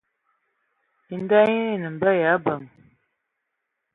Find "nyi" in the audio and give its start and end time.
1.51-1.61